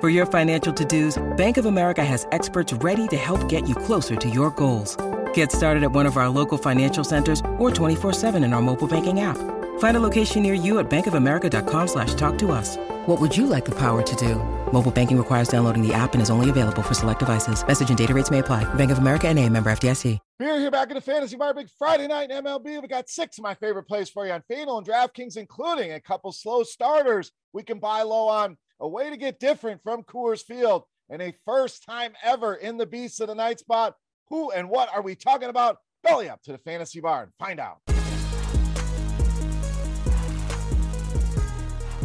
For 0.00 0.08
your 0.08 0.26
financial 0.26 0.72
to-dos, 0.72 1.20
Bank 1.36 1.56
of 1.56 1.66
America 1.66 2.04
has 2.04 2.24
experts 2.30 2.72
ready 2.74 3.08
to 3.08 3.16
help 3.16 3.48
get 3.48 3.68
you 3.68 3.74
closer 3.74 4.14
to 4.14 4.30
your 4.30 4.52
goals. 4.52 4.96
Get 5.34 5.50
started 5.50 5.82
at 5.82 5.90
one 5.90 6.06
of 6.06 6.16
our 6.16 6.28
local 6.28 6.56
financial 6.56 7.02
centers 7.02 7.40
or 7.58 7.68
24-7 7.72 8.36
in 8.44 8.52
our 8.52 8.62
mobile 8.62 8.86
banking 8.86 9.22
app. 9.22 9.36
Find 9.80 9.96
a 9.96 10.00
location 10.00 10.44
near 10.44 10.54
you 10.54 10.78
at 10.78 10.88
bankofamerica.com 10.88 11.88
slash 11.88 12.14
talk 12.14 12.38
to 12.38 12.52
us. 12.52 12.76
What 13.06 13.20
would 13.20 13.36
you 13.36 13.48
like 13.48 13.64
the 13.64 13.74
power 13.74 14.02
to 14.02 14.16
do? 14.16 14.36
Mobile 14.72 14.92
banking 14.92 15.18
requires 15.18 15.48
downloading 15.48 15.82
the 15.84 15.92
app 15.92 16.12
and 16.12 16.22
is 16.22 16.30
only 16.30 16.48
available 16.48 16.82
for 16.82 16.94
select 16.94 17.18
devices. 17.18 17.66
Message 17.66 17.88
and 17.88 17.98
data 17.98 18.14
rates 18.14 18.30
may 18.30 18.38
apply. 18.38 18.72
Bank 18.74 18.92
of 18.92 18.98
America 18.98 19.26
and 19.26 19.36
a 19.36 19.48
member 19.48 19.68
FDIC. 19.68 20.20
We're 20.38 20.60
here 20.60 20.70
back 20.70 20.90
in 20.90 20.94
the 20.94 21.00
Fantasy 21.00 21.34
Bar 21.34 21.54
Big 21.54 21.68
Friday 21.76 22.06
night 22.06 22.30
in 22.30 22.44
MLB. 22.44 22.80
We 22.80 22.86
got 22.86 23.08
six 23.08 23.38
of 23.38 23.42
my 23.42 23.54
favorite 23.54 23.88
plays 23.88 24.08
for 24.08 24.26
you 24.26 24.32
on 24.32 24.44
FanDuel 24.48 24.78
and 24.78 24.86
DraftKings, 24.86 25.36
including 25.36 25.92
a 25.92 26.00
couple 26.00 26.30
slow 26.30 26.62
starters 26.62 27.32
we 27.52 27.64
can 27.64 27.80
buy 27.80 28.02
low 28.02 28.28
on. 28.28 28.56
A 28.80 28.86
way 28.86 29.10
to 29.10 29.16
get 29.16 29.40
different 29.40 29.82
from 29.82 30.04
Coors 30.04 30.40
Field 30.40 30.84
and 31.10 31.20
a 31.20 31.34
first 31.44 31.84
time 31.84 32.12
ever 32.22 32.54
in 32.54 32.76
the 32.76 32.86
Beast 32.86 33.20
of 33.20 33.26
the 33.26 33.34
Night 33.34 33.58
spot. 33.58 33.96
Who 34.28 34.52
and 34.52 34.70
what 34.70 34.88
are 34.94 35.02
we 35.02 35.16
talking 35.16 35.48
about? 35.48 35.78
Belly 36.04 36.28
up 36.28 36.44
to 36.44 36.52
the 36.52 36.58
Fantasy 36.58 37.00
Bar 37.00 37.24
and 37.24 37.32
find 37.40 37.58
out. 37.58 37.78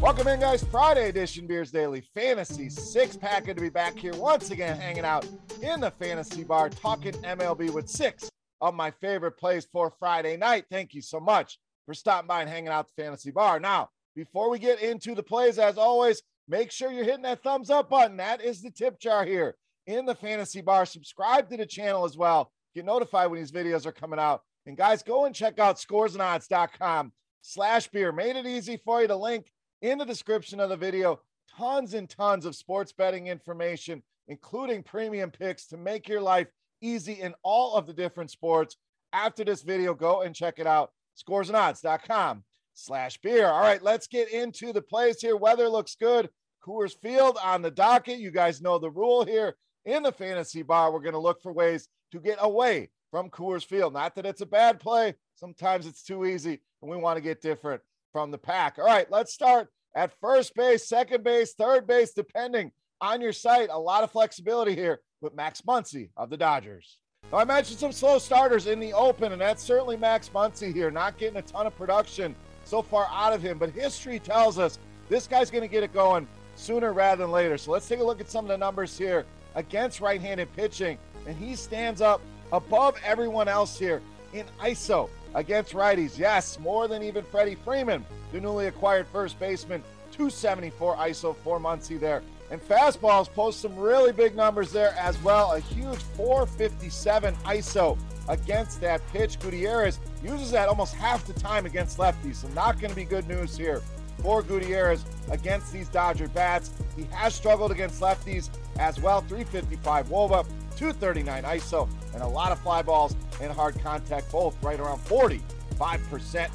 Welcome 0.02 0.28
in, 0.28 0.40
guys. 0.40 0.64
Friday 0.64 1.10
edition 1.10 1.46
Beers 1.46 1.70
Daily 1.70 2.02
Fantasy 2.16 2.72
six 2.72 3.16
pack 3.16 3.46
to 3.46 3.54
be 3.54 3.70
back 3.70 3.96
here 3.96 4.16
once 4.16 4.50
again, 4.50 4.76
hanging 4.76 5.06
out 5.06 5.28
in 5.62 5.80
the 5.80 5.92
Fantasy 5.92 6.44
Bar, 6.44 6.70
talking 6.70 7.14
MLB 7.14 7.70
with 7.70 7.88
six 7.88 8.31
of 8.62 8.74
my 8.74 8.90
favorite 8.90 9.38
plays 9.38 9.68
for 9.72 9.94
Friday 10.00 10.38
night. 10.38 10.66
Thank 10.72 10.96
you 10.96 11.03
so 11.03 11.20
much 11.20 11.59
for 11.86 11.94
stopping 11.94 12.28
by 12.28 12.42
and 12.42 12.50
hanging 12.50 12.70
out 12.70 12.88
the 12.88 13.03
Fantasy 13.03 13.30
Bar. 13.30 13.59
Now, 13.59 13.90
before 14.16 14.50
we 14.50 14.58
get 14.58 14.81
into 14.81 15.14
the 15.14 15.24
plays, 15.24 15.59
as 15.59 15.78
always, 15.78 16.24
make 16.48 16.72
sure 16.72 16.92
you're 16.92 17.04
hitting 17.04 17.24
that 17.24 17.44
thumbs 17.44 17.70
up 17.70 17.90
button. 17.90 18.18
That 18.18 18.42
is 18.42 18.62
the 18.62 18.72
tip 18.72 19.00
jar 19.00 19.26
here 19.26 19.56
in 19.88 20.06
the 20.06 20.16
Fantasy 20.16 20.62
Bar. 20.62 20.86
Subscribe 20.86 21.50
to 21.50 21.58
the 21.58 21.66
channel 21.66 22.06
as 22.06 22.18
well. 22.18 22.52
Get 22.76 22.86
notified 22.86 23.30
when 23.30 23.40
these 23.40 23.52
videos 23.52 23.86
are 23.86 23.92
coming 23.92 24.20
out. 24.20 24.42
And 24.66 24.78
guys, 24.78 25.03
go 25.03 25.26
and 25.26 25.36
check 25.36 25.59
out 25.59 25.78
scoresandodds.com 25.78 27.12
slash 27.42 27.88
beer. 27.90 28.12
Made 28.12 28.36
it 28.36 28.46
easy 28.46 28.78
for 28.78 29.02
you 29.02 29.08
to 29.08 29.16
link 29.16 29.52
in 29.82 29.98
the 29.98 30.06
description 30.06 30.59
of 30.59 30.70
the 30.70 30.78
video. 30.78 31.20
Tons 31.58 31.94
and 31.94 32.09
tons 32.09 32.46
of 32.46 32.56
sports 32.56 32.94
betting 32.94 33.28
information, 33.28 34.02
including 34.28 34.82
premium 34.82 35.30
picks 35.30 35.68
to 35.68 35.78
make 35.78 36.08
your 36.08 36.22
life 36.22 36.48
easy 36.82 37.14
in 37.14 37.34
all 37.44 37.76
of 37.76 37.86
the 37.86 37.94
different 37.94 38.32
sports. 38.32 38.78
After 39.12 39.44
this 39.44 39.62
video, 39.62 39.94
go 39.94 40.22
and 40.22 40.34
check 40.34 40.58
it 40.58 40.66
out. 40.66 40.92
Scoresandodds.com 41.22 42.44
slash 42.73 43.17
beer. 43.19 43.47
All 43.47 43.61
right, 43.61 43.81
let's 43.81 44.07
get 44.07 44.31
into 44.31 44.73
the 44.73 44.81
plays 44.81 45.22
here. 45.22 45.38
Weather 45.38 45.69
looks 45.69 45.95
good. 45.95 46.29
Coors 46.66 46.95
Field 47.01 47.38
on 47.44 47.61
the 47.61 47.72
docket. 47.72 48.19
You 48.19 48.31
guys 48.31 48.61
know 48.61 48.79
the 48.79 48.89
rule 48.89 49.25
here 49.25 49.56
in 49.85 50.03
the 50.03 50.11
fantasy 50.11 50.61
bar. 50.61 50.91
We're 50.91 51.01
going 51.01 51.13
to 51.13 51.19
look 51.19 51.41
for 51.41 51.51
ways 51.51 51.88
to 52.11 52.19
get 52.19 52.38
away 52.39 52.89
from 53.11 53.29
Coors 53.29 53.66
Field. 53.66 53.94
Not 53.94 54.16
that 54.16 54.25
it's 54.25 54.41
a 54.41 54.45
bad 54.45 54.79
play. 54.79 55.16
Sometimes 55.35 55.85
it's 55.85 56.03
too 56.03 56.25
easy, 56.25 56.61
and 56.81 56.89
we 56.89 56.97
want 56.97 57.17
to 57.17 57.22
get 57.22 57.41
different 57.41 57.81
from 58.11 58.31
the 58.31 58.38
pack. 58.38 58.78
All 58.79 58.85
right, 58.85 59.09
let's 59.11 59.34
start 59.34 59.67
at 59.95 60.13
first 60.22 60.55
base, 60.55 60.88
second 60.88 61.23
base, 61.23 61.53
third 61.53 61.85
base, 61.85 62.13
depending 62.13 62.72
on 63.01 63.19
your 63.19 63.34
site. 63.34 63.69
A 63.69 63.78
lot 63.78 64.03
of 64.03 64.11
flexibility 64.11 64.73
here 64.73 65.01
with 65.22 65.35
Max 65.35 65.61
Muncy 65.61 66.09
of 66.16 66.29
the 66.29 66.38
Dodgers. 66.38 66.97
Now, 67.31 67.40
I 67.40 67.45
mentioned 67.45 67.79
some 67.79 67.91
slow 67.91 68.19
starters 68.19 68.67
in 68.67 68.79
the 68.79 68.94
open, 68.94 69.31
and 69.31 69.41
that's 69.41 69.63
certainly 69.63 69.97
Max 69.97 70.29
Muncy 70.29 70.73
here, 70.73 70.91
not 70.91 71.17
getting 71.17 71.38
a 71.38 71.41
ton 71.41 71.67
of 71.67 71.75
production 71.78 72.35
so 72.66 72.81
far 72.81 73.07
out 73.12 73.34
of 73.34 73.41
him. 73.41 73.57
But 73.57 73.72
history 73.72 74.19
tells 74.19 74.57
us 74.57 74.79
this 75.09 75.28
guy's 75.28 75.51
going 75.51 75.63
to 75.63 75.68
get 75.68 75.84
it 75.84 75.94
going 75.94 76.28
sooner 76.56 76.94
rather 76.94 77.24
than 77.24 77.31
later. 77.31 77.57
So 77.57 77.72
let's 77.72 77.88
take 77.88 78.00
a 78.00 78.03
look 78.03 78.22
at 78.22 78.29
some 78.29 78.46
of 78.46 78.50
the 78.50 78.57
numbers 78.57 78.97
here 78.97 79.25
against 79.56 80.01
right 80.01 80.22
handed 80.22 80.53
pitching. 80.56 80.97
And 81.25 81.38
he 81.38 81.56
stands 81.56 82.02
up 82.02 82.22
above 82.52 82.96
everyone 83.03 83.47
else 83.47 83.78
here 83.78 84.02
in 84.34 84.46
ISO 84.62 85.09
against 85.35 85.73
righties. 85.73 86.18
Yes, 86.18 86.59
more 86.59 86.88
than 86.88 87.03
even 87.03 87.23
Freddie 87.23 87.56
Freeman, 87.56 88.06
the 88.31 88.40
newly 88.40 88.68
acquired 88.68 89.07
first 89.07 89.40
baseman. 89.40 89.81
274 90.12 90.96
ISO, 90.97 91.35
four 91.38 91.59
Muncy 91.59 92.00
there. 92.00 92.22
And 92.52 92.62
fastballs 92.62 93.31
post 93.34 93.62
some 93.62 93.75
really 93.75 94.12
big 94.12 94.35
numbers 94.35 94.72
there 94.72 94.94
as 95.00 95.22
well. 95.23 95.53
A 95.53 95.59
huge 95.59 95.97
457 96.16 97.34
ISO 97.46 97.97
against 98.28 98.81
that 98.81 99.06
pitch. 99.11 99.39
Gutierrez 99.39 100.00
uses 100.23 100.51
that 100.51 100.69
almost 100.69 100.95
half 100.95 101.25
the 101.25 101.34
time 101.34 101.66
against 101.66 101.97
lefties. 101.97 102.35
So 102.35 102.47
not 102.50 102.79
going 102.79 102.89
to 102.89 102.95
be 102.95 103.06
good 103.06 103.28
news 103.28 103.57
here 103.57 103.81
for 104.22 104.41
Gutierrez 104.41 105.03
against 105.29 105.72
these 105.72 105.89
Dodger 105.89 106.28
bats. 106.28 106.72
He 106.95 107.03
has 107.11 107.35
struggled 107.35 107.72
against 107.72 108.01
lefties 108.01 108.50
as 108.79 109.00
well. 109.00 109.22
355 109.22 110.07
Woba, 110.07 110.45
239 110.75 111.44
ISO, 111.44 111.89
and 112.13 112.23
a 112.23 112.28
lot 112.28 112.51
of 112.51 112.59
fly 112.59 112.81
balls 112.81 113.16
and 113.41 113.51
hard 113.51 113.79
contact, 113.81 114.31
both 114.31 114.61
right 114.63 114.79
around 114.79 115.00
45%. 115.00 115.41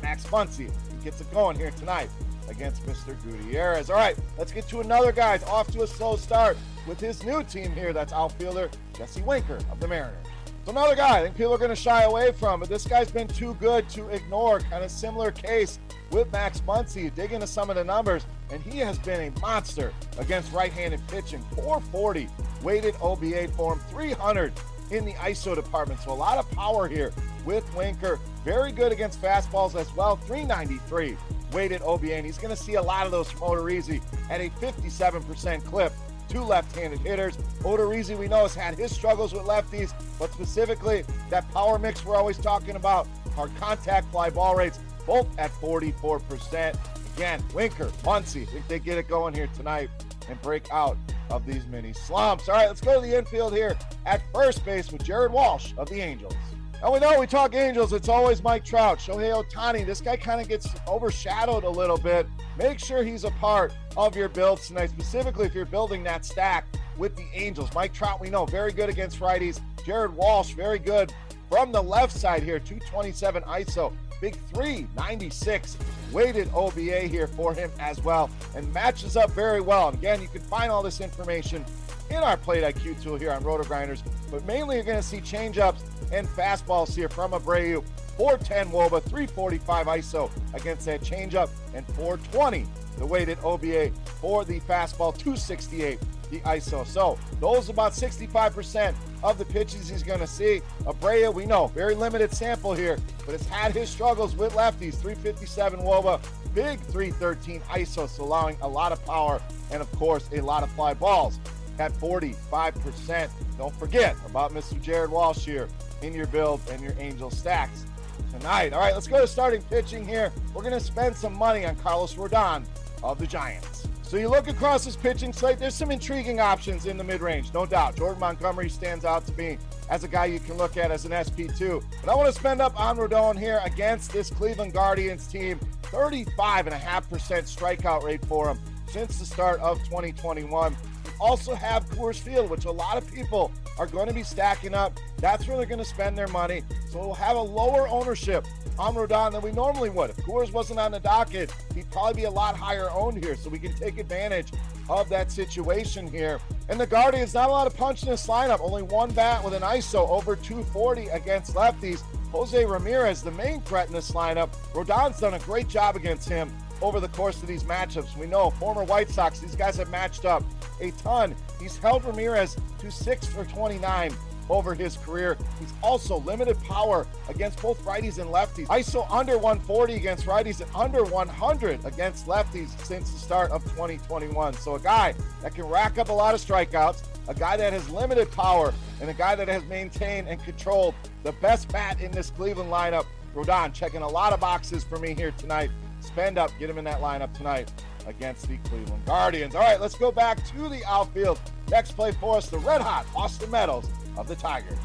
Max 0.03 0.25
Muncy 0.27 0.71
he 0.71 1.05
gets 1.05 1.21
it 1.21 1.31
going 1.33 1.57
here 1.57 1.71
tonight 1.73 2.09
against 2.49 2.85
Mr. 2.87 3.17
Gutierrez. 3.23 3.91
All 3.91 3.97
right, 3.97 4.17
let's 4.39 4.53
get 4.53 4.69
to 4.69 4.81
another 4.81 5.13
guy. 5.13 5.35
It's 5.35 5.45
off 5.45 5.71
to 5.73 5.83
a 5.83 5.87
slow 5.87 6.17
start 6.17 6.57
with 6.87 6.99
his 6.99 7.23
new 7.25 7.43
team 7.43 7.73
here. 7.73 7.93
That's 7.93 8.13
outfielder 8.13 8.71
Jesse 8.97 9.23
Winker 9.23 9.59
of 9.71 9.81
the 9.81 9.89
Mariners. 9.89 10.27
Another 10.69 10.95
guy 10.95 11.21
I 11.21 11.23
think 11.23 11.35
people 11.35 11.55
are 11.55 11.59
going 11.59 11.71
to 11.71 11.77
shy 11.77 12.03
away 12.03 12.31
from, 12.31 12.61
but 12.61 12.69
this 12.69 12.87
guy's 12.87 13.11
been 13.11 13.27
too 13.27 13.55
good 13.55 13.89
to 13.89 14.07
ignore. 14.11 14.61
Kind 14.61 14.85
of 14.85 14.91
similar 14.91 15.33
case 15.33 15.79
with 16.11 16.31
Max 16.31 16.61
Muncy. 16.61 17.15
Dig 17.15 17.33
into 17.33 17.47
some 17.47 17.71
of 17.71 17.77
the 17.77 17.85
numbers, 17.85 18.27
and 18.53 18.63
he 18.63 18.77
has 18.81 18.99
been 18.99 19.33
a 19.33 19.41
monster 19.41 19.95
against 20.19 20.53
right-handed 20.53 21.01
pitching. 21.09 21.43
440 21.55 22.29
weighted 22.63 22.95
OBA 23.01 23.49
form, 23.49 23.81
300 23.89 24.53
in 24.91 25.07
the 25.07 25.15
ISO 25.15 25.55
department. 25.55 26.01
So 26.01 26.13
a 26.13 26.15
lot 26.15 26.37
of 26.37 26.51
power 26.51 26.87
here 26.87 27.15
with 27.47 27.65
Winker. 27.75 28.21
Very 28.45 28.71
good 28.71 28.93
against 28.93 29.23
fastballs 29.23 29.75
as 29.75 29.91
well. 29.97 30.17
393 30.17 31.17
weighted 31.51 31.81
OBA. 31.81 32.15
And 32.15 32.27
he's 32.27 32.37
going 32.37 32.55
to 32.55 32.63
see 32.63 32.75
a 32.75 32.83
lot 32.83 33.07
of 33.07 33.13
those 33.13 33.31
from 33.31 33.41
Odorizzi 33.41 34.03
at 34.29 34.43
a 34.43 34.51
57% 34.61 35.65
clip. 35.65 35.95
Two 36.29 36.43
left-handed 36.43 37.01
hitters. 37.01 37.37
Odorizzi, 37.61 38.17
we 38.17 38.29
know, 38.29 38.43
has 38.43 38.55
had 38.55 38.77
his 38.77 38.95
struggles 38.95 39.33
with 39.33 39.43
lefties, 39.43 39.93
but 40.19 40.33
specifically 40.33 41.05
that 41.31 41.51
power 41.53 41.79
mix 41.79 42.05
we're 42.05 42.17
always 42.17 42.39
talking 42.39 42.77
about, 42.77 43.07
hard 43.35 43.51
contact 43.57 44.11
fly 44.11 44.31
ball 44.31 44.55
rates, 44.55 44.79
both 45.07 45.27
at 45.39 45.51
44%. 45.53 46.77
Again, 47.17 47.43
Winker, 47.55 47.87
Muncy, 48.05 48.47
think 48.49 48.69
they 48.69 48.79
get 48.79 48.99
it 48.99 49.09
going 49.09 49.35
here 49.35 49.49
tonight 49.57 49.89
and 50.29 50.41
break 50.43 50.71
out 50.71 50.97
of 51.31 51.47
these 51.47 51.67
mini 51.67 51.93
slumps. 51.93 52.49
All 52.49 52.55
right, 52.55 52.69
let's 52.69 52.81
go 52.81 53.01
to 53.01 53.07
the 53.07 53.17
infield 53.17 53.55
here 53.55 53.77
at 54.07 54.23
first 54.33 54.65
base 54.65 54.93
with 54.93 55.03
Jared 55.03 55.33
Walsh 55.33 55.73
of 55.77 55.89
the 55.89 56.01
Angels. 56.01 56.35
And 56.81 56.93
we 56.93 57.01
know 57.01 57.19
we 57.19 57.27
talk 57.27 57.57
Angels, 57.57 57.93
it's 57.93 58.09
always 58.09 58.41
Mike 58.41 58.65
Trout, 58.65 59.01
Shohei 59.01 59.35
Ohtani. 59.35 59.85
This 59.85 60.01
guy 60.01 60.17
kind 60.17 60.41
of 60.41 60.49
gets 60.49 60.69
overshadowed 60.87 61.65
a 61.65 61.69
little 61.69 61.99
bit. 61.99 62.29
Make 62.57 62.79
sure 62.79 63.03
he's 63.03 63.25
a 63.25 63.33
part 63.33 63.73
of 63.97 64.15
your 64.15 64.29
build 64.29 64.61
tonight, 64.61 64.91
specifically 64.91 65.47
if 65.47 65.55
you're 65.57 65.65
building 65.65 66.05
that 66.05 66.25
stack 66.25 66.67
with 66.97 67.17
the 67.17 67.27
Angels. 67.35 67.69
Mike 67.75 67.93
Trout, 67.93 68.21
we 68.21 68.31
know, 68.31 68.47
very 68.47 68.73
good 68.73 68.89
against 68.89 69.19
righties. 69.19 69.61
Jared 69.85 70.15
Walsh, 70.15 70.53
very 70.53 70.79
good 70.79 71.13
from 71.49 71.73
the 71.73 71.83
left 71.83 72.17
side 72.17 72.43
here, 72.43 72.59
227 72.59 73.43
ISO. 73.45 73.93
Big 74.21 74.37
three, 74.53 74.87
96 74.97 75.79
weighted 76.13 76.51
OBA 76.53 77.03
here 77.03 77.29
for 77.29 77.55
him 77.55 77.71
as 77.79 78.03
well, 78.03 78.29
and 78.57 78.73
matches 78.73 79.17
up 79.17 79.31
very 79.31 79.61
well. 79.61 79.89
And 79.89 79.99
again, 79.99 80.21
you 80.21 80.29
can 80.29 80.43
find 80.43 80.71
all 80.71 80.83
this 80.83 81.01
information 81.01 81.65
in 82.11 82.17
our 82.17 82.37
Plate 82.37 82.65
IQ 82.65 83.03
tool 83.03 83.17
here 83.17 83.33
on 83.33 83.43
Roto 83.45 83.65
Grinders, 83.65 84.03
but 84.31 84.45
mainly 84.45 84.77
you're 84.77 84.85
going 84.85 84.97
to 84.97 85.03
see 85.03 85.19
changeups 85.19 85.81
and 86.13 86.27
fastballs 86.27 86.95
here 86.95 87.09
from 87.09 87.33
Abreu. 87.33 87.85
410 88.17 88.71
Woba, 88.73 89.01
345 89.01 89.87
ISO 89.87 90.31
against 90.53 90.87
that 90.87 91.01
changeup, 91.03 91.51
and 91.75 91.87
420 91.95 92.67
the 92.99 93.07
weighted 93.07 93.39
OBA 93.45 93.93
for 94.21 94.45
the 94.45 94.59
fastball, 94.61 95.17
268 95.17 96.01
the 96.31 96.41
ISO. 96.41 96.85
So 96.85 97.17
those 97.39 97.69
about 97.69 97.93
65% 97.93 98.95
of 99.23 99.39
the 99.39 99.45
pitches 99.45 99.89
he's 99.89 100.03
going 100.03 100.21
to 100.21 100.27
see. 100.27 100.61
Abreu, 100.85 101.33
we 101.33 101.47
know, 101.47 101.69
very 101.69 101.95
limited 101.95 102.33
sample 102.33 102.73
here, 102.75 102.99
but 103.25 103.33
has 103.33 103.47
had 103.47 103.73
his 103.73 103.89
struggles 103.89 104.37
with 104.37 104.53
lefties. 104.53 104.95
357 104.95 105.81
Woba, 105.81 106.21
big 106.55 106.81
313 106.81 107.61
ISO, 107.61 108.09
so 108.09 108.25
allowing 108.25 108.57
a 108.63 108.69
lot 108.69 108.93
of 108.93 109.05
power 109.05 109.41
and, 109.71 109.83
of 109.83 109.91
course, 109.93 110.29
a 110.33 110.41
lot 110.41 110.63
of 110.63 110.71
fly 110.73 110.95
balls 110.95 111.39
at 111.79 111.93
45%. 111.95 113.31
Don't 113.57 113.75
forget 113.75 114.17
about 114.27 114.53
Mr. 114.53 114.81
Jared 114.81 115.11
Walsh 115.11 115.45
here 115.45 115.69
in 116.03 116.13
your 116.13 116.27
build 116.27 116.61
and 116.71 116.83
your 116.83 116.95
Angel 116.99 117.31
stacks 117.31 117.85
tonight. 118.33 118.73
All 118.73 118.81
right, 118.81 118.95
let's 118.95 119.07
go 119.07 119.21
to 119.21 119.27
starting 119.27 119.63
pitching 119.63 120.07
here. 120.07 120.33
We're 120.55 120.63
going 120.63 120.75
to 120.75 120.81
spend 120.81 121.17
some 121.17 121.37
money 121.37 121.65
on 121.65 121.77
Carlos 121.77 122.15
Rodon 122.15 122.65
of 123.03 123.19
the 123.19 123.27
Giants. 123.27 123.78
So 124.09 124.17
you 124.17 124.31
look 124.31 124.49
across 124.49 124.87
this 124.87 124.97
pitching 124.97 125.35
slate, 125.35 125.59
there's 125.59 125.75
some 125.75 125.91
intriguing 125.91 126.41
options 126.41 126.87
in 126.87 126.97
the 126.97 127.05
mid 127.05 127.21
range, 127.21 127.53
no 127.53 127.67
doubt. 127.67 127.95
Jordan 127.95 128.19
Montgomery 128.19 128.71
stands 128.71 129.05
out 129.05 129.27
to 129.27 129.37
me 129.37 129.59
as 129.91 130.03
a 130.03 130.09
guy 130.09 130.25
you 130.25 130.41
can 130.41 130.57
look 130.57 130.79
at 130.79 130.91
as 130.91 131.05
an 131.05 131.11
SP2. 131.11 131.85
But 132.01 132.11
I 132.11 132.15
want 132.15 132.27
to 132.27 132.33
spend 132.33 132.63
up 132.63 132.81
on 132.81 132.97
Rodon 132.97 133.39
here 133.39 133.61
against 133.67 134.11
this 134.11 134.31
Cleveland 134.31 134.73
Guardians 134.73 135.27
team. 135.27 135.61
35.5% 135.83 136.71
strikeout 136.71 138.03
rate 138.03 138.25
for 138.25 138.49
him 138.49 138.59
since 138.87 139.19
the 139.19 139.27
start 139.27 139.61
of 139.61 139.77
2021 139.85 140.75
also 141.21 141.55
have 141.55 141.85
Coors 141.91 142.19
Field, 142.19 142.49
which 142.49 142.65
a 142.65 142.71
lot 142.71 142.97
of 142.97 143.13
people 143.13 143.53
are 143.79 143.87
going 143.87 144.09
to 144.09 144.15
be 144.15 144.23
stacking 144.23 144.73
up. 144.73 144.99
That's 145.19 145.47
where 145.47 145.59
they're 145.59 145.67
going 145.67 145.81
to 145.81 145.85
spend 145.85 146.17
their 146.17 146.29
money. 146.29 146.63
So 146.89 146.99
we'll 146.99 147.13
have 147.13 147.37
a 147.37 147.43
lower 147.43 147.87
ownership 147.89 148.47
Rodon 148.79 149.33
than 149.33 149.43
we 149.43 149.53
normally 149.53 149.91
would. 149.91 150.11
If 150.11 150.17
Coors 150.19 150.53
wasn't 150.53 150.79
on 150.79 150.93
the 150.93 151.01
docket, 151.01 151.53
he'd 151.75 151.91
probably 151.91 152.15
be 152.15 152.25
a 152.25 152.31
lot 152.31 152.57
higher 152.57 152.91
owned 152.91 153.23
here. 153.23 153.35
So 153.35 153.51
we 153.51 153.59
can 153.59 153.75
take 153.75 153.99
advantage 153.99 154.53
of 154.89 155.09
that 155.09 155.31
situation 155.31 156.07
here. 156.07 156.41
And 156.69 156.79
the 156.79 156.87
Guardians, 156.87 157.35
not 157.35 157.49
a 157.49 157.53
lot 157.53 157.67
of 157.67 157.77
punch 157.77 158.03
in 158.03 158.09
this 158.09 158.27
lineup. 158.27 158.61
Only 158.61 158.83
one 158.83 159.11
bat 159.11 159.45
with 159.45 159.55
an 159.55 159.63
ISO 159.63 160.09
over 160.09 160.37
240 160.37 161.09
against 161.09 161.55
lefties. 161.55 162.03
Jose 162.31 162.65
Ramirez, 162.65 163.23
the 163.23 163.31
main 163.33 163.61
threat 163.63 163.89
in 163.89 163.93
this 163.93 164.13
lineup. 164.13 164.51
Rodon's 164.73 165.21
done 165.21 165.35
a 165.35 165.39
great 165.41 165.69
job 165.69 165.97
against 165.97 166.29
him 166.29 166.53
over 166.81 167.01
the 167.01 167.09
course 167.09 167.43
of 167.43 167.49
these 167.49 167.65
matchups. 167.65 168.17
We 168.17 168.27
know 168.27 168.51
former 168.51 168.85
White 168.85 169.11
Sox, 169.11 169.41
these 169.41 169.57
guys 169.57 169.77
have 169.77 169.91
matched 169.91 170.25
up 170.25 170.45
a 170.81 170.91
ton. 170.93 171.35
He's 171.61 171.77
held 171.79 172.05
Ramirez 172.05 172.57
to 172.79 172.91
6 172.91 173.27
for 173.27 173.45
29 173.45 174.15
over 174.49 174.75
his 174.75 174.97
career. 174.97 175.37
He's 175.61 175.73
also 175.83 176.19
limited 176.21 176.59
power 176.65 177.07
against 177.29 177.61
both 177.61 177.83
righties 177.85 178.19
and 178.19 178.31
lefties. 178.31 178.67
ISO 178.67 179.07
under 179.11 179.39
140 179.39 179.95
against 179.95 180.27
righties 180.27 180.61
and 180.61 180.71
under 180.75 181.05
100 181.05 181.85
against 181.85 182.27
lefties 182.27 182.69
since 182.85 183.11
the 183.11 183.19
start 183.19 183.51
of 183.51 183.63
2021. 183.65 184.55
So 184.55 184.75
a 184.75 184.81
guy 184.81 185.15
that 185.43 185.55
can 185.55 185.67
rack 185.67 185.99
up 185.99 186.09
a 186.09 186.13
lot 186.13 186.35
of 186.35 186.41
strikeouts, 186.41 187.05
a 187.29 187.35
guy 187.35 187.57
that 187.57 187.73
has 187.73 187.89
limited 187.91 188.31
power, 188.33 188.73
and 189.01 189.11
a 189.11 189.15
guy 189.15 189.35
that 189.35 189.49
has 189.49 189.65
maintained 189.65 190.29
and 190.29 190.43
controlled 190.43 190.95
the 191.23 191.33
best 191.33 191.69
bat 191.69 192.01
in 192.01 192.11
this 192.11 192.31
Cleveland 192.31 192.71
lineup. 192.71 193.07
Rodon 193.35 193.73
checking 193.73 194.03
a 194.03 194.09
lot 194.09 194.33
of 194.33 194.41
boxes 194.41 194.83
for 194.83 194.99
me 194.99 195.15
here 195.15 195.33
tonight. 195.33 195.71
Spend 196.01 196.39
up, 196.39 196.51
get 196.59 196.71
him 196.71 196.79
in 196.79 196.85
that 196.85 197.01
lineup 197.01 197.33
tonight 197.35 197.71
against 198.07 198.49
the 198.49 198.57
Cleveland 198.59 199.05
Guardians. 199.05 199.55
All 199.55 199.61
right, 199.61 199.81
let's 199.81 199.95
go 199.95 200.11
back 200.11 200.45
to 200.49 200.69
the 200.69 200.83
outfield. 200.87 201.39
Next 201.71 201.93
play 201.93 202.13
for 202.13 202.39
us, 202.39 202.49
the 202.49 202.59
red 202.59 202.81
hot 202.81 203.07
Austin 203.15 203.51
Meadows 203.51 203.87
of 204.19 204.29
the 204.29 204.37
Tigers. 204.37 204.79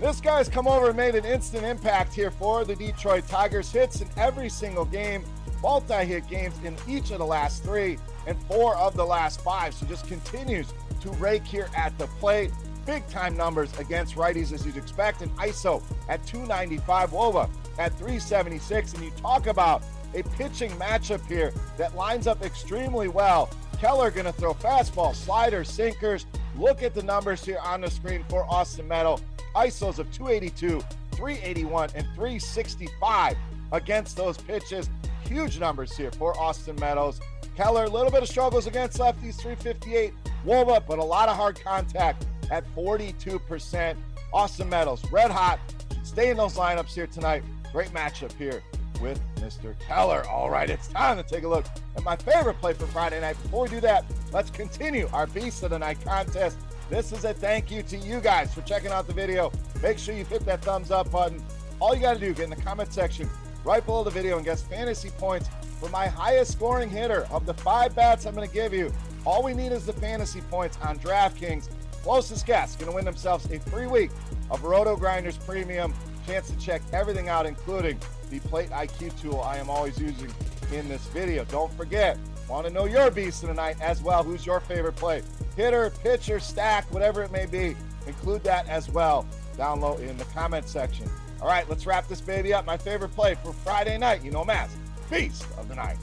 This 0.00 0.20
guy's 0.20 0.48
come 0.48 0.68
over 0.68 0.88
and 0.88 0.96
made 0.96 1.14
an 1.14 1.24
instant 1.24 1.64
impact 1.64 2.14
here 2.14 2.30
for 2.30 2.64
the 2.64 2.76
Detroit 2.76 3.26
Tigers. 3.28 3.70
Hits 3.70 4.00
in 4.00 4.08
every 4.16 4.48
single 4.48 4.84
game, 4.84 5.24
multi 5.62 6.04
hit 6.04 6.28
games 6.28 6.54
in 6.64 6.76
each 6.86 7.10
of 7.10 7.18
the 7.18 7.26
last 7.26 7.62
three, 7.62 7.98
and 8.26 8.40
four 8.44 8.76
of 8.76 8.94
the 8.94 9.04
last 9.04 9.40
five. 9.40 9.74
So 9.74 9.86
just 9.86 10.06
continues 10.06 10.72
to 11.00 11.10
rake 11.12 11.44
here 11.44 11.68
at 11.76 11.96
the 11.98 12.06
plate. 12.06 12.52
Big 12.84 13.06
time 13.08 13.36
numbers 13.36 13.76
against 13.78 14.16
righties 14.16 14.52
as 14.52 14.64
you'd 14.64 14.76
expect. 14.76 15.22
And 15.22 15.34
ISO 15.38 15.82
at 16.08 16.24
295, 16.26 17.10
Woba 17.10 17.50
at 17.78 17.92
376. 17.94 18.92
And 18.94 19.04
you 19.04 19.10
talk 19.12 19.46
about 19.46 19.82
a 20.14 20.22
pitching 20.22 20.70
matchup 20.72 21.26
here 21.26 21.52
that 21.78 21.96
lines 21.96 22.26
up 22.26 22.42
extremely 22.42 23.08
well. 23.08 23.50
Keller 23.78 24.10
going 24.10 24.26
to 24.26 24.32
throw 24.32 24.54
fastball, 24.54 25.14
slider, 25.14 25.64
sinkers. 25.64 26.26
Look 26.58 26.82
at 26.82 26.94
the 26.94 27.02
numbers 27.02 27.44
here 27.44 27.58
on 27.62 27.82
the 27.82 27.90
screen 27.90 28.24
for 28.28 28.44
Austin 28.44 28.88
Meadow. 28.88 29.18
ISOs 29.54 29.98
of 29.98 30.10
282, 30.12 30.80
381, 31.12 31.90
and 31.94 32.06
365 32.14 33.36
against 33.72 34.16
those 34.16 34.36
pitches. 34.38 34.88
Huge 35.28 35.58
numbers 35.58 35.96
here 35.96 36.10
for 36.12 36.38
Austin 36.38 36.76
Meadows. 36.76 37.20
Keller, 37.56 37.84
a 37.84 37.90
little 37.90 38.10
bit 38.10 38.22
of 38.22 38.28
struggles 38.28 38.66
against 38.66 38.98
lefties, 38.98 39.36
358. 39.40 40.12
Woba, 40.46 40.82
but 40.86 40.98
a 40.98 41.04
lot 41.04 41.28
of 41.28 41.36
hard 41.36 41.60
contact 41.62 42.26
at 42.50 42.64
42%. 42.74 43.96
Austin 44.32 44.68
Meadows, 44.68 45.02
red 45.10 45.30
hot. 45.30 45.58
Stay 46.04 46.30
in 46.30 46.36
those 46.36 46.54
lineups 46.54 46.94
here 46.94 47.06
tonight. 47.06 47.42
Great 47.72 47.90
matchup 47.90 48.32
here 48.34 48.62
with 49.00 49.20
Mr. 49.36 49.78
Keller. 49.80 50.24
All 50.28 50.50
right, 50.50 50.68
it's 50.68 50.88
time 50.88 51.16
to 51.16 51.22
take 51.22 51.44
a 51.44 51.48
look 51.48 51.64
at 51.96 52.02
my 52.02 52.16
favorite 52.16 52.60
play 52.60 52.72
for 52.72 52.86
Friday 52.86 53.20
night. 53.20 53.40
Before 53.42 53.64
we 53.64 53.68
do 53.68 53.80
that, 53.80 54.04
let's 54.32 54.50
continue 54.50 55.08
our 55.12 55.26
Beast 55.26 55.62
of 55.62 55.70
the 55.70 55.78
Night 55.78 55.98
contest. 56.04 56.56
This 56.88 57.12
is 57.12 57.24
a 57.24 57.34
thank 57.34 57.70
you 57.70 57.82
to 57.82 57.96
you 57.96 58.20
guys 58.20 58.54
for 58.54 58.62
checking 58.62 58.90
out 58.90 59.06
the 59.06 59.12
video. 59.12 59.52
Make 59.82 59.98
sure 59.98 60.14
you 60.14 60.24
hit 60.24 60.44
that 60.46 60.64
thumbs 60.64 60.90
up 60.90 61.10
button. 61.10 61.42
All 61.80 61.94
you 61.94 62.00
got 62.00 62.14
to 62.14 62.20
do, 62.20 62.32
get 62.32 62.44
in 62.44 62.50
the 62.50 62.56
comment 62.56 62.92
section 62.92 63.28
right 63.64 63.84
below 63.84 64.04
the 64.04 64.10
video 64.10 64.36
and 64.36 64.44
guess 64.44 64.62
fantasy 64.62 65.10
points 65.10 65.48
for 65.80 65.88
my 65.90 66.06
highest 66.06 66.52
scoring 66.52 66.88
hitter 66.88 67.26
of 67.30 67.44
the 67.44 67.54
five 67.54 67.94
bats 67.94 68.24
I'm 68.24 68.34
going 68.34 68.48
to 68.48 68.54
give 68.54 68.72
you. 68.72 68.92
All 69.24 69.42
we 69.42 69.52
need 69.52 69.72
is 69.72 69.84
the 69.84 69.92
fantasy 69.92 70.40
points 70.42 70.78
on 70.82 70.98
DraftKings. 71.00 71.68
Closest 72.02 72.46
guess 72.46 72.76
going 72.76 72.88
to 72.88 72.94
win 72.94 73.04
themselves 73.04 73.50
a 73.50 73.58
free 73.58 73.88
week 73.88 74.10
of 74.50 74.62
Roto 74.62 74.96
Grinders 74.96 75.36
Premium. 75.36 75.92
Chance 76.26 76.50
to 76.50 76.58
check 76.58 76.82
everything 76.92 77.28
out, 77.28 77.46
including 77.46 77.98
the 78.30 78.40
Plate 78.40 78.70
IQ 78.70 79.20
tool 79.20 79.40
I 79.40 79.58
am 79.58 79.70
always 79.70 79.98
using 79.98 80.32
in 80.72 80.88
this 80.88 81.06
video. 81.08 81.44
Don't 81.44 81.72
forget, 81.74 82.18
want 82.48 82.66
to 82.66 82.72
know 82.72 82.84
your 82.84 83.10
beast 83.10 83.44
of 83.44 83.48
the 83.50 83.54
night 83.54 83.80
as 83.80 84.02
well. 84.02 84.24
Who's 84.24 84.44
your 84.44 84.58
favorite 84.58 84.96
play? 84.96 85.22
Hitter, 85.56 85.90
pitcher, 86.02 86.40
stack, 86.40 86.92
whatever 86.92 87.22
it 87.22 87.30
may 87.30 87.46
be. 87.46 87.76
Include 88.06 88.42
that 88.44 88.68
as 88.68 88.90
well 88.90 89.26
down 89.56 89.80
low 89.80 89.96
in 89.98 90.16
the 90.16 90.24
comment 90.24 90.68
section. 90.68 91.08
All 91.40 91.48
right, 91.48 91.68
let's 91.68 91.86
wrap 91.86 92.08
this 92.08 92.20
baby 92.20 92.52
up. 92.52 92.66
My 92.66 92.76
favorite 92.76 93.10
play 93.10 93.36
for 93.42 93.52
Friday 93.52 93.96
night, 93.98 94.24
you 94.24 94.30
know, 94.30 94.44
Mass, 94.44 94.74
Beast 95.10 95.46
of 95.58 95.68
the 95.68 95.74
Night. 95.76 95.96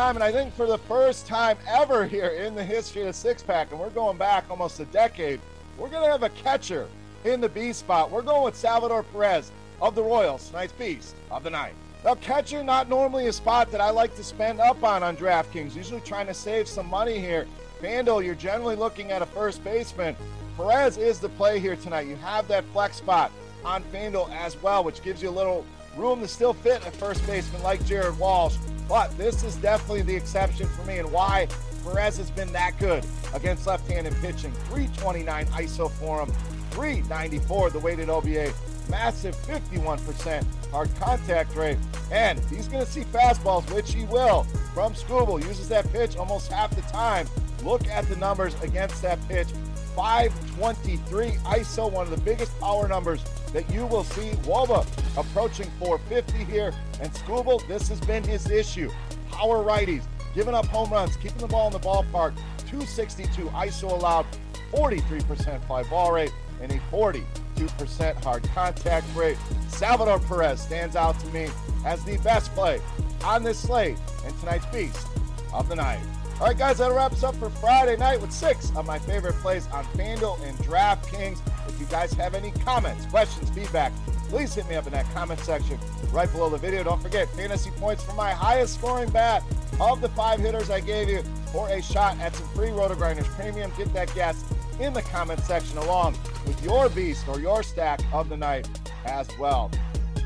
Time, 0.00 0.16
and 0.16 0.24
I 0.24 0.32
think 0.32 0.54
for 0.54 0.66
the 0.66 0.78
first 0.78 1.26
time 1.26 1.58
ever 1.68 2.06
here 2.06 2.28
in 2.28 2.54
the 2.54 2.64
history 2.64 3.02
of 3.02 3.14
Six 3.14 3.42
Pack, 3.42 3.70
and 3.70 3.78
we're 3.78 3.90
going 3.90 4.16
back 4.16 4.46
almost 4.48 4.80
a 4.80 4.86
decade, 4.86 5.38
we're 5.76 5.90
going 5.90 6.02
to 6.02 6.10
have 6.10 6.22
a 6.22 6.30
catcher 6.30 6.88
in 7.26 7.38
the 7.38 7.50
B 7.50 7.70
spot. 7.74 8.10
We're 8.10 8.22
going 8.22 8.44
with 8.44 8.56
Salvador 8.56 9.02
Perez 9.02 9.52
of 9.82 9.94
the 9.94 10.02
Royals, 10.02 10.48
tonight's 10.48 10.72
Beast 10.72 11.14
of 11.30 11.44
the 11.44 11.50
Night. 11.50 11.74
Now, 12.02 12.14
catcher, 12.14 12.64
not 12.64 12.88
normally 12.88 13.26
a 13.26 13.32
spot 13.34 13.70
that 13.72 13.82
I 13.82 13.90
like 13.90 14.16
to 14.16 14.24
spend 14.24 14.58
up 14.58 14.82
on 14.82 15.02
on 15.02 15.18
DraftKings, 15.18 15.76
usually 15.76 16.00
trying 16.00 16.28
to 16.28 16.34
save 16.34 16.66
some 16.66 16.88
money 16.88 17.18
here. 17.18 17.46
FanDuel, 17.82 18.24
you're 18.24 18.34
generally 18.34 18.76
looking 18.76 19.10
at 19.10 19.20
a 19.20 19.26
first 19.26 19.62
baseman. 19.62 20.16
Perez 20.56 20.96
is 20.96 21.20
the 21.20 21.28
play 21.28 21.60
here 21.60 21.76
tonight. 21.76 22.06
You 22.06 22.16
have 22.16 22.48
that 22.48 22.64
flex 22.72 22.96
spot 22.96 23.30
on 23.66 23.82
FanDuel 23.92 24.34
as 24.34 24.56
well, 24.62 24.82
which 24.82 25.02
gives 25.02 25.22
you 25.22 25.28
a 25.28 25.30
little 25.30 25.66
room 25.94 26.22
to 26.22 26.28
still 26.28 26.54
fit 26.54 26.86
a 26.86 26.90
first 26.90 27.26
baseman 27.26 27.62
like 27.62 27.84
Jared 27.84 28.18
Walsh. 28.18 28.56
But 28.90 29.16
this 29.16 29.44
is 29.44 29.54
definitely 29.54 30.02
the 30.02 30.16
exception 30.16 30.66
for 30.66 30.84
me 30.84 30.98
and 30.98 31.12
why 31.12 31.46
Perez 31.84 32.16
has 32.16 32.28
been 32.32 32.52
that 32.52 32.76
good 32.80 33.06
against 33.32 33.68
left-handed 33.68 34.12
pitching. 34.14 34.52
329 34.66 35.46
ISO 35.46 35.88
for 35.92 36.22
him, 36.22 36.32
394 36.72 37.70
the 37.70 37.78
weighted 37.78 38.10
OBA, 38.10 38.52
massive 38.90 39.36
51% 39.46 40.44
hard 40.72 40.90
contact 40.98 41.54
rate. 41.54 41.78
And 42.10 42.40
he's 42.46 42.66
going 42.66 42.84
to 42.84 42.90
see 42.90 43.02
fastballs, 43.02 43.72
which 43.72 43.94
he 43.94 44.06
will, 44.06 44.42
from 44.74 44.94
Skubal. 44.94 45.40
Uses 45.40 45.68
that 45.68 45.90
pitch 45.92 46.16
almost 46.16 46.50
half 46.50 46.74
the 46.74 46.82
time. 46.82 47.28
Look 47.62 47.86
at 47.86 48.08
the 48.08 48.16
numbers 48.16 48.60
against 48.60 49.02
that 49.02 49.20
pitch. 49.28 49.48
523 49.94 51.28
ISO, 51.30 51.92
one 51.92 52.08
of 52.08 52.10
the 52.10 52.20
biggest 52.22 52.58
power 52.58 52.88
numbers 52.88 53.22
that 53.52 53.70
you 53.70 53.86
will 53.86 54.04
see. 54.04 54.30
Woba 54.42 54.84
approaching 55.16 55.70
450 55.78 56.44
here. 56.44 56.72
And 57.00 57.12
Skubal, 57.12 57.66
this 57.68 57.88
has 57.88 58.00
been 58.00 58.22
his 58.22 58.50
issue. 58.50 58.90
Power 59.30 59.64
righties, 59.64 60.04
giving 60.34 60.54
up 60.54 60.66
home 60.66 60.90
runs, 60.90 61.16
keeping 61.16 61.38
the 61.38 61.46
ball 61.46 61.66
in 61.66 61.72
the 61.72 61.80
ballpark. 61.80 62.34
262 62.66 63.46
ISO 63.46 63.90
allowed, 63.90 64.26
43% 64.72 65.64
fly 65.66 65.82
ball 65.84 66.12
rate, 66.12 66.32
and 66.60 66.70
a 66.70 66.78
42% 66.92 68.22
hard 68.22 68.42
contact 68.54 69.06
rate. 69.16 69.36
Salvador 69.68 70.20
Perez 70.20 70.60
stands 70.60 70.96
out 70.96 71.18
to 71.20 71.26
me 71.28 71.48
as 71.84 72.04
the 72.04 72.16
best 72.18 72.52
play 72.54 72.80
on 73.24 73.42
this 73.42 73.58
slate 73.58 73.96
and 74.24 74.38
tonight's 74.40 74.66
beast 74.66 75.06
of 75.52 75.68
the 75.68 75.76
night. 75.76 76.00
All 76.40 76.46
right, 76.46 76.56
guys, 76.56 76.78
that 76.78 76.90
wraps 76.92 77.22
up 77.22 77.34
for 77.36 77.50
Friday 77.50 77.98
night 77.98 78.18
with 78.18 78.32
six 78.32 78.70
of 78.74 78.86
my 78.86 78.98
favorite 78.98 79.34
plays 79.34 79.66
on 79.68 79.84
FanDuel 79.86 80.42
and 80.42 80.56
DraftKings. 80.58 81.38
If 81.68 81.78
you 81.78 81.84
guys 81.86 82.14
have 82.14 82.34
any 82.34 82.50
comments, 82.64 83.04
questions, 83.06 83.50
feedback, 83.50 83.92
please 84.30 84.54
hit 84.54 84.68
me 84.68 84.76
up 84.76 84.86
in 84.86 84.92
that 84.92 85.12
comment 85.12 85.40
section 85.40 85.78
right 86.12 86.30
below 86.30 86.48
the 86.48 86.56
video. 86.56 86.84
Don't 86.84 87.02
forget, 87.02 87.28
fantasy 87.30 87.70
points 87.72 88.04
for 88.04 88.14
my 88.14 88.30
highest 88.30 88.74
scoring 88.74 89.10
bat 89.10 89.42
of 89.80 90.00
the 90.00 90.08
five 90.10 90.38
hitters 90.38 90.70
I 90.70 90.80
gave 90.80 91.08
you 91.08 91.22
for 91.52 91.68
a 91.68 91.82
shot 91.82 92.18
at 92.20 92.34
some 92.34 92.48
free 92.48 92.68
RotoGrinders 92.68 93.26
premium. 93.36 93.72
Get 93.76 93.92
that 93.92 94.14
guess 94.14 94.44
in 94.78 94.92
the 94.92 95.02
comment 95.02 95.40
section 95.40 95.78
along 95.78 96.16
with 96.46 96.62
your 96.64 96.88
beast 96.88 97.28
or 97.28 97.40
your 97.40 97.62
stack 97.62 98.00
of 98.12 98.28
the 98.28 98.36
night 98.36 98.68
as 99.04 99.28
well. 99.38 99.70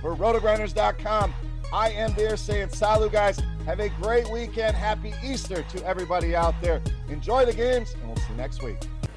For 0.03 0.15
rotogrinders.com, 0.15 1.35
I 1.73 1.91
am 1.91 2.13
there 2.15 2.37
saying 2.37 2.69
salut, 2.71 3.11
guys. 3.11 3.41
Have 3.65 3.81
a 3.81 3.89
great 3.89 4.31
weekend. 4.31 4.77
Happy 4.77 5.15
Easter 5.25 5.63
to 5.63 5.87
everybody 5.87 6.37
out 6.37 6.55
there. 6.61 6.83
Enjoy 7.09 7.47
the 7.47 7.55
games, 7.55 7.95
and 7.95 8.07
we'll 8.07 8.17
see 8.17 8.31
you 8.31 8.37
next 8.37 8.63
week. 8.63 8.77